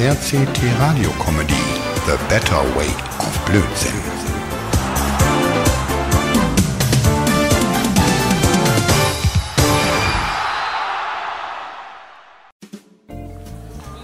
[0.00, 1.52] RCT Radio Comedy
[2.06, 2.88] The Better Way
[3.18, 3.92] of Blödsinn.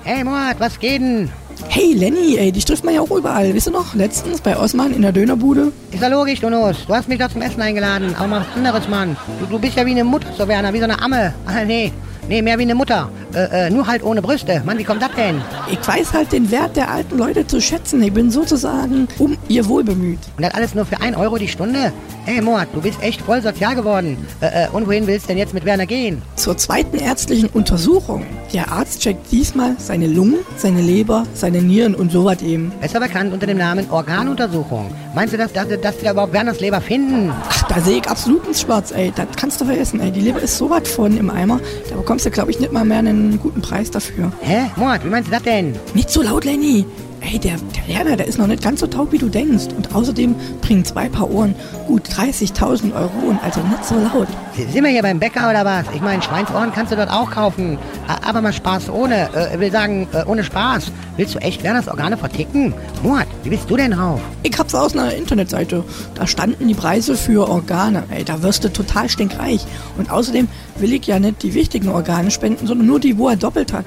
[0.04, 1.30] Hey Mord, was geht denn?
[1.70, 3.54] Hey Lenny, ey, dich trifft man ja auch überall.
[3.54, 5.72] Wisst ihr noch, letztens bei Osman in der Dönerbude?
[5.92, 6.84] Ist ja logisch, Donus.
[6.86, 8.14] Du hast mich doch zum Essen eingeladen.
[8.16, 9.16] Aber mal was anderes, Mann.
[9.40, 11.32] Du, du bist ja wie eine Mutter, so Werner, wie so eine Amme.
[11.46, 11.90] Ah, nee.
[12.28, 13.08] Nee, mehr wie eine Mutter.
[13.36, 14.62] Äh, äh, nur halt ohne Brüste.
[14.64, 15.42] Mann, wie kommt das denn?
[15.70, 18.02] Ich weiß halt den Wert der alten Leute zu schätzen.
[18.02, 20.20] Ich bin sozusagen um ihr Wohl bemüht.
[20.38, 21.92] Und das alles nur für 1 Euro die Stunde?
[22.24, 24.16] Hey Mord, du bist echt voll sozial geworden.
[24.40, 26.22] Äh, äh, und wohin willst du denn jetzt mit Werner gehen?
[26.36, 28.24] Zur zweiten ärztlichen Untersuchung.
[28.54, 32.72] Der Arzt checkt diesmal seine Lungen, seine Leber, seine Nieren und sowas eben.
[32.80, 34.90] Besser bekannt unter dem Namen Organuntersuchung.
[35.14, 37.30] Meinst du, dass, dass, dass wir überhaupt Werners Leber finden?
[37.30, 39.12] Ach, da sehe ich absolut ins Schwarz, ey.
[39.14, 40.10] Das kannst du vergessen, ey.
[40.10, 41.60] Die Leber ist sowas von im Eimer.
[41.90, 44.32] Da bekommst du, glaube ich, nicht mal mehr einen guten Preis dafür.
[44.40, 44.70] Hä?
[44.76, 45.74] Mord, wie meinst du das denn?
[45.94, 46.86] Nicht so laut, Lenny.
[47.20, 49.74] Ey, der, der Werner, der ist noch nicht ganz so taub, wie du denkst.
[49.76, 51.54] Und außerdem bringen zwei Paar Ohren
[51.86, 54.28] gut 30.000 Euro und also nicht so laut.
[54.54, 55.86] Sind wir hier beim Bäcker oder was?
[55.94, 57.78] Ich meine, Schweinsohren kannst du dort auch kaufen.
[58.06, 59.28] Aber mal Spaß ohne.
[59.34, 60.92] Äh, will sagen, äh, ohne Spaß.
[61.16, 62.74] Willst du echt Werners Organe verticken?
[63.02, 64.20] Mord, wie bist du denn drauf?
[64.42, 65.82] Ich hab's aus einer Internetseite.
[66.14, 68.04] Da standen die Preise für Organe.
[68.10, 69.66] Ey, da wirst du total stinkreich.
[69.98, 70.46] Und außerdem
[70.80, 73.86] will ich ja nicht die wichtigen Organe spenden, sondern nur die, wo er doppelt hat.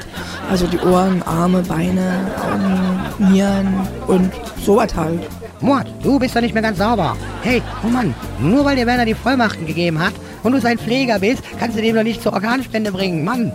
[0.49, 4.31] Also die Ohren, Arme, Beine, Augen, Nieren und
[4.63, 5.21] sowas halt.
[5.61, 7.17] Mord, du bist doch nicht mehr ganz sauber.
[7.41, 11.19] Hey, oh Mann, nur weil dir Werner die Vollmachten gegeben hat und du sein Pfleger
[11.19, 13.23] bist, kannst du dem doch nicht zur Organspende bringen.
[13.25, 13.51] Mann.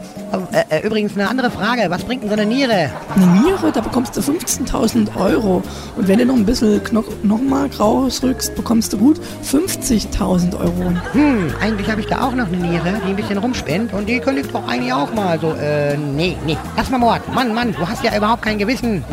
[0.53, 1.87] Äh, äh, übrigens eine andere Frage.
[1.89, 2.91] Was bringt denn so eine Niere?
[3.15, 5.63] Eine Niere, da bekommst du 15.000 Euro.
[5.97, 10.93] Und wenn du noch ein bisschen Knoch nochmal rausrückst, bekommst du gut 50.000 Euro.
[11.13, 14.19] Hm, eigentlich habe ich da auch noch eine Niere, die ein bisschen rumspinnt und die
[14.21, 16.57] könnte ich doch eigentlich auch mal so, äh, nee, nee.
[16.77, 17.23] Lass mal Mord.
[17.35, 19.05] Mann, Mann, du hast ja überhaupt kein Gewissen.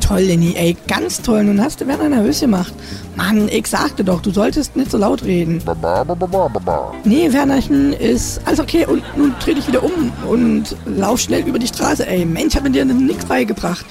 [0.00, 1.44] Toll, Lenny, ey, ganz toll.
[1.44, 2.72] Nun hast du Werner nervös gemacht.
[3.16, 5.60] Mann, ich sagte doch, du solltest nicht so laut reden.
[7.04, 8.86] Nee, Wernerchen, ist alles okay.
[8.86, 12.24] Und nun dreh dich wieder um und lauf schnell über die Straße, ey.
[12.24, 13.84] Mensch, hab mir dir nichts beigebracht.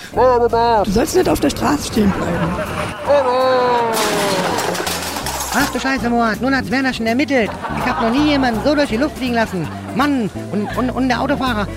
[0.85, 2.51] Du sollst nicht auf der Straße stehen bleiben.
[5.59, 6.41] Ach du Scheiße, Mord.
[6.41, 7.49] Nun hat's Werner schon ermittelt.
[7.79, 9.67] Ich habe noch nie jemanden so durch die Luft fliegen lassen.
[9.95, 11.67] Mann, und, und, und der Autofahrer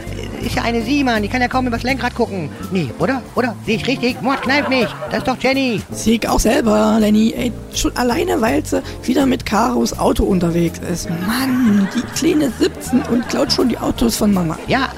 [0.40, 1.22] ist ja eine Sie, Mann.
[1.22, 2.50] Die kann ja kaum übers Lenkrad gucken.
[2.70, 3.22] Nee, oder?
[3.34, 3.54] Oder?
[3.66, 4.20] Sehe ich richtig?
[4.22, 4.88] Mord, kneif mich.
[5.10, 5.80] Das ist doch Jenny.
[6.04, 7.32] Ich auch selber, Lenny.
[7.36, 11.08] Ey, schon alleine, weil sie wieder mit Karos Auto unterwegs ist.
[11.10, 14.58] Mann, die Kleine 17 und klaut schon die Autos von Mama.
[14.66, 14.88] Ja,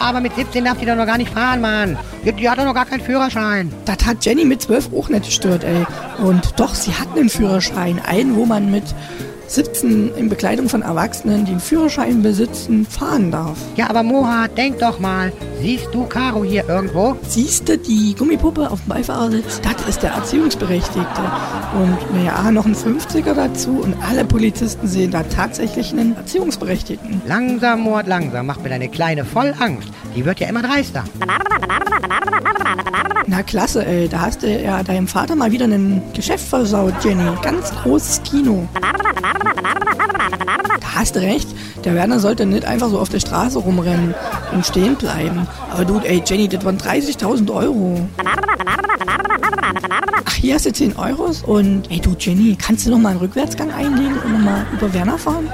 [0.00, 1.98] aber mit 17 darf die doch noch gar nicht fahren, Mann.
[2.24, 3.72] Die, die hat doch noch gar keinen Führerschein.
[3.84, 5.86] Das hat Jenny mit 12 auch nicht gestört, ey.
[6.24, 8.00] Und doch, sie hat einen Führerschein.
[8.06, 8.84] Einen, wo man mit
[9.54, 13.58] 17 in Bekleidung von Erwachsenen, die einen Führerschein besitzen, fahren darf.
[13.76, 15.32] Ja, aber Moha, denk doch mal.
[15.60, 17.16] Siehst du Caro hier irgendwo?
[17.28, 19.60] Siehst du die Gummipuppe auf dem Beifahrersitz?
[19.60, 21.20] Das ist der Erziehungsberechtigte.
[21.74, 27.22] Und naja, noch ein 50er dazu und alle Polizisten sehen da tatsächlich einen Erziehungsberechtigten.
[27.26, 28.46] Langsam, Mord, langsam.
[28.46, 29.88] Macht mir deine Kleine voll Angst.
[30.16, 31.04] Die wird ja immer dreister.
[33.26, 37.30] Na klasse, ey, da hast du ja deinem Vater mal wieder ein Geschäft versaut, Jenny.
[37.42, 38.68] Ganz großes Kino.
[40.80, 41.48] Da hast du recht,
[41.84, 44.14] der Werner sollte nicht einfach so auf der Straße rumrennen
[44.52, 45.46] und stehen bleiben.
[45.70, 48.00] Aber du, ey, Jenny, das waren 30.000 Euro.
[50.24, 53.18] Ach, hier hast du 10 Euros und, ey, du, Jenny, kannst du noch mal einen
[53.20, 55.48] Rückwärtsgang einlegen und noch mal über Werner fahren?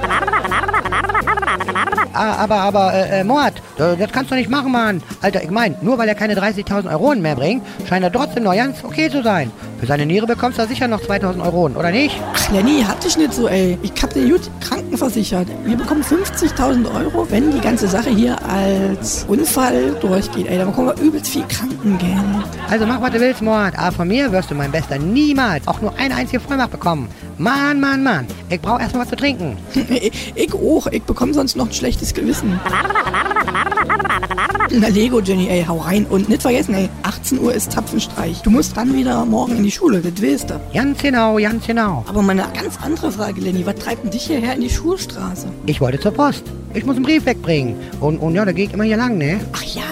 [2.12, 5.02] Ah, aber, aber, äh, äh, Mord, das kannst du nicht machen, Mann.
[5.20, 8.54] Alter, ich mein, nur weil er keine 30.000 Euro mehr bringt, scheint er trotzdem noch
[8.54, 9.50] ganz okay zu sein.
[9.78, 12.16] Für seine Niere bekommst du sicher noch 2.000 Euro, oder nicht?
[12.34, 13.78] Ach, Lenny, hat dich nicht so, ey.
[13.82, 15.46] Ich hab den gut krankenversichert.
[15.64, 20.58] Wir bekommen 50.000 Euro, wenn die ganze Sache hier als Unfall durchgeht, ey.
[20.58, 22.18] Da bekommen wir übelst viel Krankengeld.
[22.68, 23.78] Also mach, was du willst, Mord.
[23.78, 27.08] Aber von mir wirst du, mein Bester, niemals auch nur eine einzige Vollmacht bekommen.
[27.38, 28.26] Mann, Mann, Mann.
[28.50, 29.56] Ich brauch erstmal was zu trinken.
[30.34, 30.88] ich auch.
[30.88, 32.58] Ich bekomme sonst noch ein schlechtes Gewissen.
[34.70, 36.04] Na Lego, Jenny, ey, hau rein.
[36.06, 38.42] Und nicht vergessen, ey, 18 Uhr ist Zapfenstreich.
[38.42, 40.60] Du musst dann wieder morgen in die Schule, das weißt du.
[40.74, 42.04] Ganz genau, ganz genau.
[42.08, 43.64] Aber mal eine ganz andere Frage, Lenny.
[43.64, 45.48] Was treibt denn dich hierher in die Schulstraße?
[45.66, 46.44] Ich wollte zur Post.
[46.74, 47.76] Ich muss einen Brief wegbringen.
[48.00, 49.40] Und, und ja, da gehe ich immer hier lang, ne?
[49.52, 49.82] Ach ja,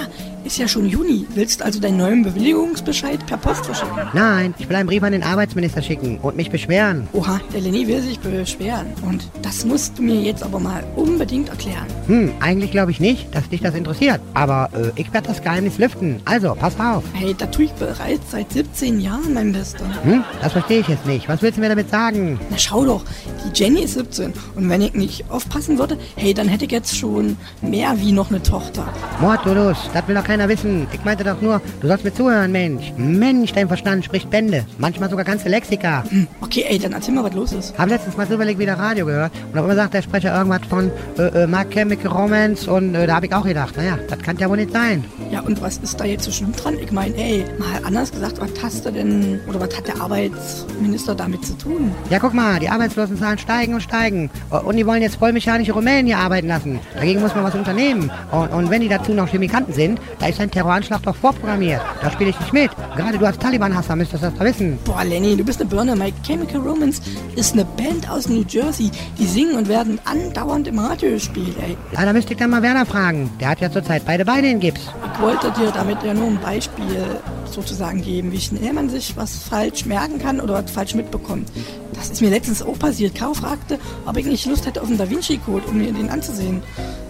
[0.46, 1.26] ist ja schon Juni.
[1.34, 3.98] Willst also deinen neuen Bewilligungsbescheid per Post verschicken?
[4.14, 7.08] Nein, ich will einen Brief an den Arbeitsminister schicken und mich beschweren.
[7.12, 8.86] Oha, der Lenny will sich beschweren.
[9.04, 11.86] Und das musst du mir jetzt aber mal unbedingt erklären.
[12.06, 14.20] Hm, eigentlich glaube ich nicht, dass dich das interessiert.
[14.34, 16.20] Aber äh, ich werde das Geheimnis lüften.
[16.24, 17.02] Also, pass auf.
[17.12, 19.84] Hey, da tue ich bereits seit 17 Jahren, mein Bester.
[20.04, 21.28] Hm, das verstehe ich jetzt nicht.
[21.28, 22.38] Was willst du mir damit sagen?
[22.50, 23.04] Na schau doch,
[23.44, 24.32] die Jenny ist 17.
[24.54, 28.30] Und wenn ich nicht aufpassen würde, hey, dann hätte ich jetzt schon mehr wie noch
[28.30, 28.86] eine Tochter.
[29.20, 30.86] Mord, du Lust, das will doch keiner keiner wissen.
[30.92, 32.92] Ich meinte doch nur, du sollst mir zuhören, Mensch.
[32.98, 34.66] Mensch, dein Verstand spricht Bände.
[34.76, 36.04] Manchmal sogar ganze Lexika.
[36.10, 37.78] Hm, okay, ey, dann erzähl mal, was los ist.
[37.78, 40.90] Hab letztens mal zufällig wieder Radio gehört und auf einmal sagt der Sprecher irgendwas von
[41.18, 44.36] äh, äh, My Chemical Romance und äh, da habe ich auch gedacht, naja, das kann
[44.36, 45.04] ja wohl nicht sein.
[45.30, 46.74] Ja, und was ist da jetzt so schlimm dran?
[46.78, 51.14] Ich meine, ey, mal anders gesagt, was hast du denn, oder was hat der Arbeitsminister
[51.14, 51.92] damit zu tun?
[52.10, 54.30] Ja, guck mal, die Arbeitslosenzahlen steigen und steigen.
[54.50, 56.78] Und die wollen jetzt vollmechanische Rumänen hier arbeiten lassen.
[56.94, 58.10] Dagegen muss man was unternehmen.
[58.30, 61.80] Und, und wenn die dazu noch Chemikanten sind, da ist ein Terroranschlag doch vorprogrammiert.
[62.02, 62.70] Da spiele ich nicht mit.
[62.96, 64.76] Gerade du als Taliban-Hasser müsstest das da wissen.
[64.84, 65.94] Boah, Lenny, du bist eine Birne.
[65.94, 67.00] My Chemical Romance
[67.36, 68.90] ist eine Band aus New Jersey.
[69.20, 71.76] Die singen und werden andauernd im Radio gespielt, ey.
[71.92, 73.30] Ja, da müsste ich dann mal Werner fragen.
[73.38, 74.80] Der hat ja zurzeit beide Beine in Gips.
[75.14, 77.06] Ich wollte dir damit ja nur ein Beispiel
[77.48, 81.48] sozusagen geben, wie schnell man sich was falsch merken kann oder was falsch mitbekommt.
[81.94, 83.14] Das ist mir letztens auch passiert.
[83.14, 86.10] Caro fragte, ob ich nicht Lust hätte auf einen Da Vinci Code, um mir den
[86.10, 86.62] anzusehen.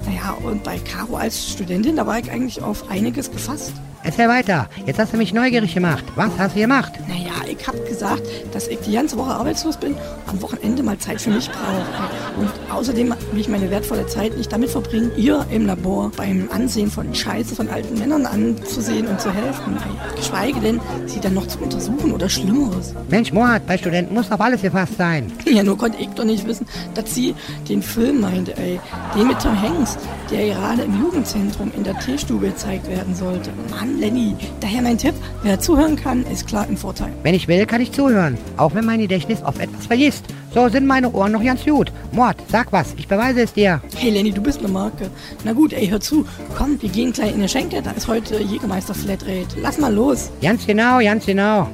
[0.06, 3.73] Naja, und bei Caro als Studentin, da war ich eigentlich auf einiges gefasst.
[4.03, 4.69] Erzähl weiter.
[4.87, 6.05] Jetzt hast du mich neugierig gemacht.
[6.14, 6.93] Was hast du gemacht?
[7.08, 8.23] Naja, ich habe gesagt,
[8.53, 9.94] dass ich die ganze Woche arbeitslos bin,
[10.26, 12.41] am Wochenende mal Zeit für mich brauche.
[12.41, 16.91] Und außerdem will ich meine wertvolle Zeit nicht damit verbringen, ihr im Labor beim Ansehen
[16.91, 19.76] von Scheiße von alten Männern anzusehen und zu helfen.
[20.17, 22.94] Geschweige denn, sie dann noch zu untersuchen oder Schlimmeres.
[23.08, 25.32] Mensch, Moat, bei Studenten muss auf alles gefasst sein.
[25.47, 27.35] Ja, nur konnte ich doch nicht wissen, dass sie
[27.69, 28.79] den Film meinte, ey.
[29.17, 29.97] Den mit Tom Hanks,
[30.31, 33.50] der gerade im Jugendzentrum in der Teestube gezeigt werden sollte.
[33.70, 34.34] Mann, Lenny.
[34.61, 37.12] Daher mein Tipp, wer zuhören kann, ist klar ein Vorteil.
[37.23, 40.25] Wenn ich will, kann ich zuhören, auch wenn mein Gedächtnis auf etwas vergisst.
[40.55, 41.93] So sind meine Ohren noch ganz gut.
[42.12, 43.81] Mord, sag was, ich beweise es dir.
[43.96, 45.11] Hey Lenny, du bist eine Marke.
[45.44, 46.26] Na gut, ey, hör zu.
[46.56, 49.61] Komm, wir gehen gleich in die Schenke, da ist heute Jägermeister Flatrate.
[49.61, 50.31] Lass mal los.
[50.40, 51.69] Ganz genau, ganz genau.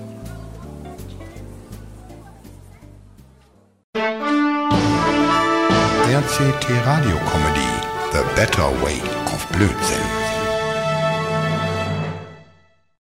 [6.14, 7.71] RCT Radio Comedy
[8.12, 9.00] The Better Way
[9.32, 10.21] of Blödsinn.